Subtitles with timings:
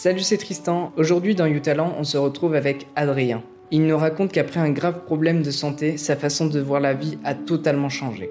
[0.00, 0.92] Salut, c'est Tristan.
[0.96, 3.42] Aujourd'hui dans YouTalent, on se retrouve avec Adrien.
[3.72, 7.18] Il nous raconte qu'après un grave problème de santé, sa façon de voir la vie
[7.24, 8.30] a totalement changé.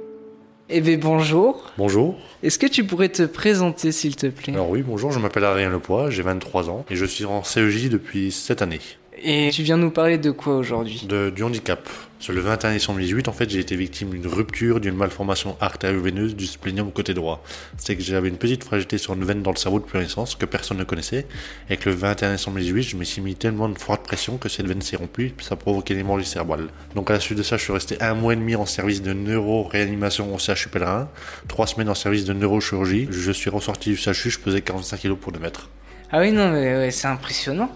[0.70, 1.74] Eh bien bonjour.
[1.78, 2.16] Bonjour.
[2.42, 4.54] Est-ce que tu pourrais te présenter s'il te plaît?
[4.54, 7.90] Alors oui, bonjour, je m'appelle Adrien Lepoix, j'ai 23 ans et je suis en CEJ
[7.90, 8.80] depuis cette année.
[9.24, 11.90] Et tu viens nous parler de quoi aujourd'hui De, du handicap.
[12.20, 16.36] Sur le 21 décembre 2018, en fait, j'ai été victime d'une rupture d'une malformation artério-veineuse
[16.36, 17.44] du splénium côté droit.
[17.78, 20.46] C'est que j'avais une petite fragilité sur une veine dans le cerveau depuis naissance que
[20.46, 21.26] personne ne connaissait.
[21.70, 24.50] Et que le 21 décembre 2018, je me suis mis tellement de forte pression que
[24.50, 26.68] cette veine s'est rompue et ça a provoqué une hémorragie cérébrale.
[26.96, 29.02] Donc à la suite de ça, je suis resté un mois et demi en service
[29.02, 31.10] de neuro-réanimation au CHU Pèlerin,
[31.48, 33.08] trois semaines en service de neurochirurgie.
[33.10, 35.70] Je suis ressorti du CHU, je pesais 45 kg pour le mètre.
[36.12, 37.70] Ah oui, non, mais ouais, c'est impressionnant.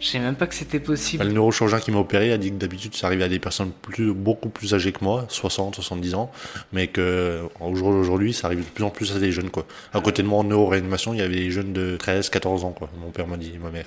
[0.00, 1.24] Je savais même pas que c'était possible.
[1.24, 3.72] Le neurochirurgien qui m'a opéré a dit que d'habitude ça arrivait à des personnes
[4.14, 6.30] beaucoup plus âgées que moi, 60, 70 ans,
[6.72, 9.50] mais que aujourd'hui ça arrive de plus en plus à des jeunes.
[9.92, 12.74] À côté de moi en neuroréanimation, il y avait des jeunes de 13, 14 ans.
[13.00, 13.86] Mon père m'a dit, ma mère.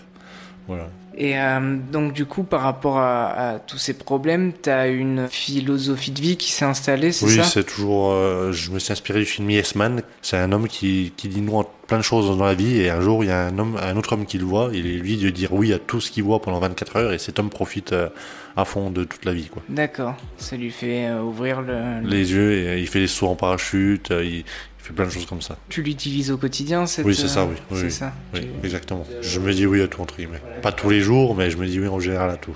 [0.68, 0.88] Voilà.
[1.18, 5.28] Et euh, donc du coup, par rapport à, à tous ces problèmes, tu as une
[5.30, 7.42] philosophie de vie qui s'est installée, c'est oui, ça?
[7.42, 8.12] Oui, c'est toujours...
[8.12, 10.02] Euh, je me suis inspiré du film Yes Man.
[10.22, 12.90] C'est un homme qui, qui dit non à plein de choses dans la vie et
[12.90, 15.18] un jour, il y a un, homme, un autre homme qui le voit et lui
[15.18, 17.92] de dire oui à tout ce qu'il voit pendant 24 heures et cet homme profite
[17.92, 18.08] euh,
[18.56, 19.48] à fond de toute la vie.
[19.48, 19.62] quoi.
[19.68, 22.00] D'accord, ça lui fait ouvrir le...
[22.08, 24.46] les yeux et il fait des sauts en parachute, il,
[24.82, 25.58] il fait plein de choses comme ça.
[25.70, 27.06] Tu l'utilises au quotidien, cette...
[27.06, 27.56] Oui, c'est ça, oui.
[27.70, 28.14] c'est oui, ça.
[28.34, 29.06] Oui, Tu- exactement.
[29.22, 30.42] Je me dis oui à tout entre guillemets.
[30.62, 32.56] Pas tous les jours, mais je me dis oui en général à tout.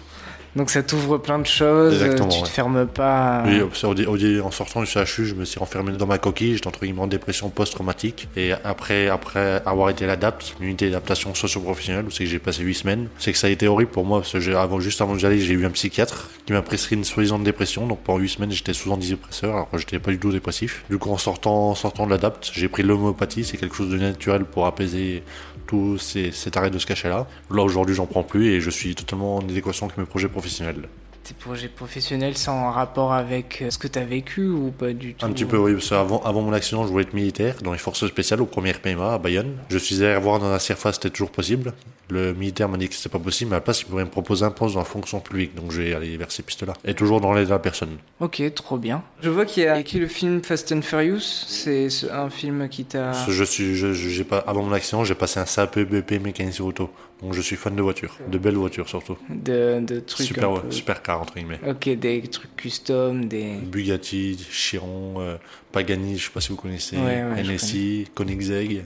[0.56, 2.50] Donc ça t'ouvre plein de choses, Exactement, tu te ouais.
[2.50, 3.44] fermes pas...
[3.45, 6.53] Oui, au- au- au- en sortant du CHU, je me suis renfermé dans ma coquille,
[6.53, 8.30] j'étais entre guillemets en dépression post-traumatique.
[8.38, 12.73] Et après, après avoir été l'ADAPT, l'unité d'adaptation socio-professionnelle, où c'est que j'ai passé 8
[12.73, 15.20] semaines, c'est que ça a été horrible pour moi, parce que avant, juste avant que
[15.20, 18.52] j'aille, j'ai eu un psychiatre qui m'a prescrit une soi-disant dépression, donc pendant 8 semaines,
[18.53, 20.86] j'étais sous antidépresseur, alors que j'étais pas du tout dépressif.
[20.89, 23.98] Du coup, en sortant, en sortant de l'ADAPT, j'ai pris l'homéopathie, c'est quelque chose de
[23.98, 25.22] naturel pour apaiser
[25.67, 27.26] tout ces, cet arrêt de se cacher là.
[27.52, 30.44] Là, aujourd'hui, j'en prends plus et je suis totalement en adéquation avec mes projets professionnels
[30.45, 30.89] professionnel.
[31.27, 34.93] Tes projets professionnels sont en rapport avec euh, ce que tu as vécu ou pas
[34.93, 37.55] du tout Un petit peu, oui, parce qu'avant avant mon accident, je voulais être militaire
[37.63, 39.58] dans les forces spéciales au premier PMA à Bayonne.
[39.69, 41.73] Je suis allé voir dans la CIRFA, c'était toujours possible.
[42.11, 44.09] Le militaire m'a dit que c'était pas possible, mais à la place, il pouvait me
[44.11, 46.73] proposer un poste dans la fonction publique, donc je vais aller vers ces pistes-là.
[46.85, 47.97] Et toujours dans l'aide à la personne.
[48.19, 49.02] Ok, trop bien.
[49.23, 52.69] Je vois qu'il y a écrit le film Fast and Furious, c'est ce- un film
[52.69, 53.14] qui t'a...
[53.27, 56.64] Je suis, je, je- j'ai pas, avant mon accident, j'ai passé un CAP BP mécanicien
[56.64, 56.91] auto.
[57.23, 59.17] Donc je suis fan de voitures, de belles voitures surtout.
[59.30, 61.59] De, de trucs Super, ouais, peu- super car entre guillemets.
[61.67, 63.55] Ok, des trucs custom, des...
[63.64, 65.37] Bugatti, Chiron, euh,
[65.71, 68.83] Pagani, je sais pas si vous connaissez, Ouais, ouais, je NSI, Koenigsegg.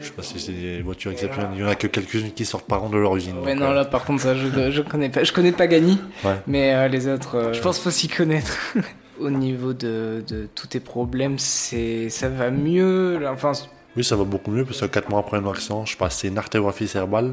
[0.00, 1.50] Je sais pas si c'est des voitures exceptionnelles.
[1.54, 3.38] Il y en a que quelques-unes qui sortent par an de leur usine.
[3.38, 5.24] Ouais, donc, non, euh, là par contre, ça, je, je connais pas.
[5.24, 6.36] Je connais Pagani, Ouais.
[6.46, 8.74] mais euh, les autres, euh, je pense faut s'y connaître.
[9.18, 13.18] Au niveau de, de tous tes problèmes, c'est ça va mieux.
[13.26, 13.52] Enfin,
[13.96, 16.36] Oui, ça va beaucoup mieux parce que 4 mois après mon accident, je passais une
[16.36, 17.32] artérographie cérébrale.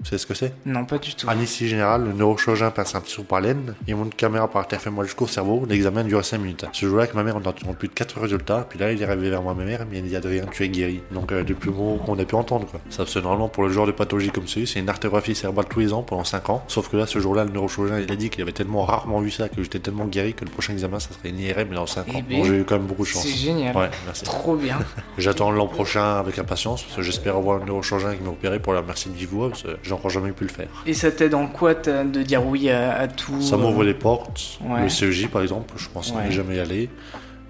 [0.00, 0.52] Vous savez ce que c'est?
[0.66, 1.28] Non, pas du tout.
[1.30, 4.66] Anesthésie générale, le neurochirurgien passe un petit trou par l'aine, il monte une caméra par
[4.66, 6.66] terre, fait moi jusqu'au cerveau, l'examen dure 5 minutes.
[6.72, 9.00] Ce jour-là, avec ma mère, on a entendu plus de 4 résultats, puis là, il
[9.00, 11.00] est arrivé vers moi, ma mère, mais il a dit Adrien, tu es guéri.
[11.12, 12.80] Donc, euh, le plus beau qu'on a pu entendre, quoi.
[12.90, 15.80] Ça, c'est normalement pour le genre de pathologie comme celui, c'est une artérographie cérébrale tous
[15.80, 16.64] les ans pendant 5 ans.
[16.68, 19.30] Sauf que là, ce jour-là, le neurochirurgien, il a dit qu'il avait tellement rarement vu
[19.30, 22.04] ça, que j'étais tellement guéri que le prochain examen, ça serait une IRM dans 5
[22.08, 22.22] Eh ans.
[22.28, 23.22] ben, Donc, j'ai eu quand même beaucoup de chance.
[23.22, 23.74] C'est génial.
[23.76, 24.24] Ouais, merci.
[24.24, 24.78] Trop bien.
[25.18, 28.72] J'attends l'an prochain avec impatience parce que j'espère avoir un neurochirurgien qui m'a opéré pour
[28.74, 30.68] la remercier de parce que j'ai encore jamais pu le faire.
[30.86, 33.94] Et ça t'aide en quoi de dire oui à, à tout Ça m'ouvre euh, les
[33.94, 34.58] portes.
[34.68, 34.82] ouais.
[34.82, 36.30] Le CEJ par exemple, je pensais Ouais.
[36.32, 36.90] jamais y aller.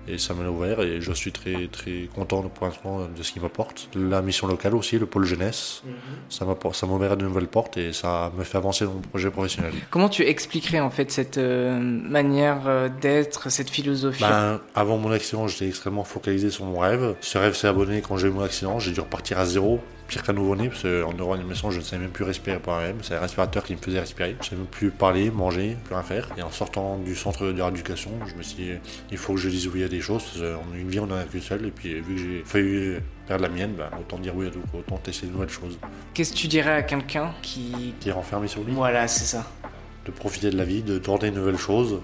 [0.07, 3.41] Et ça m'a ouvert et je suis très très content pour l'instant de ce qu'il
[3.41, 3.89] m'apporte.
[3.95, 5.83] La mission locale aussi, le pôle jeunesse,
[6.29, 9.31] ça m'apporte, ça m'ouvre de nouvelles portes et ça me fait avancer dans mon projet
[9.31, 9.73] professionnel.
[9.89, 14.23] Comment tu expliquerais en fait cette euh, manière euh, d'être, cette philosophie?
[14.23, 17.15] Ben, avant mon accident, j'étais extrêmement focalisé sur mon rêve.
[17.23, 18.79] Ce rêve s'est abonné quand j'ai eu mon accident.
[18.79, 22.11] J'ai dû repartir à zéro, pire qu'un nouveau-né, parce qu'en neuroanimation, je ne savais même
[22.11, 22.97] plus respirer par moi-même.
[23.03, 24.31] C'est un respirateur qui me faisait respirer.
[24.33, 26.29] Je ne savais même plus parler, manger, plus rien faire.
[26.37, 28.71] Et en sortant du centre de rééducation, je me suis dit,
[29.11, 30.25] il faut que je dise oui à des choses.
[30.35, 31.67] qu'on a une vie, on en a qu'une seule.
[31.67, 34.61] Et puis, vu que j'ai failli perdre la mienne, ben, autant dire oui à tout,
[34.77, 35.79] autant tester de nouvelles choses.
[36.13, 37.95] Qu'est-ce que tu dirais à quelqu'un qui...
[38.01, 39.47] Qui est renfermé sur lui, Voilà, c'est ça.
[40.05, 42.01] de profiter de la vie, de tenter de nouvelles choses.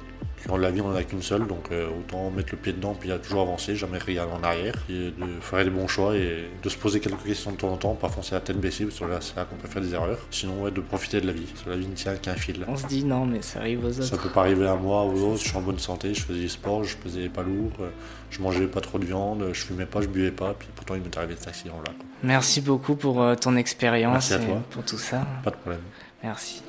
[0.47, 2.95] Dans la vie, on en a qu'une seule, donc euh, autant mettre le pied dedans,
[2.99, 6.49] puis à toujours avancer, jamais regarder en arrière, et de faire les bons choix et
[6.63, 8.99] de se poser quelques questions de temps en temps, pas foncer la tête baissée, parce
[8.99, 10.19] que là, c'est là qu'on peut faire des erreurs.
[10.31, 12.37] Sinon, ouais, de profiter de la vie, parce que la vie ne tient qu'à un
[12.37, 12.65] fil.
[12.67, 14.23] On se dit non, mais ça arrive aux Ça autres.
[14.23, 16.41] peut pas arriver à moi ou aux autres, je suis en bonne santé, je faisais
[16.41, 17.91] du sport, je pesais pas lourd, euh,
[18.31, 21.03] je mangeais pas trop de viande, je fumais pas, je buvais pas, puis pourtant il
[21.03, 21.93] m'est arrivé cet accident-là.
[22.23, 24.63] Merci beaucoup pour euh, ton expérience Merci à et toi.
[24.71, 25.27] pour tout ça.
[25.45, 25.81] Pas de problème.
[26.23, 26.63] Merci.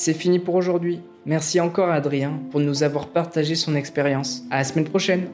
[0.00, 1.00] C'est fini pour aujourd'hui.
[1.26, 4.44] Merci encore à Adrien pour nous avoir partagé son expérience.
[4.48, 5.26] À la semaine prochaine.